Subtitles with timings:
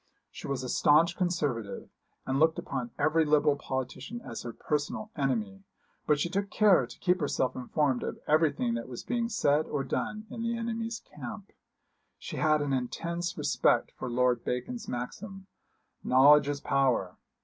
[0.31, 1.87] She was a staunch Conservative,
[2.25, 5.63] and looked upon every Liberal politician as her personal enemy;
[6.07, 9.83] but she took care to keep herself informed of everything that was being said or
[9.83, 11.51] done in the enemy's camp.
[12.17, 15.45] She had an intense respect for Lord Bacon's maxim:
[16.03, 17.17] Knowledge is power.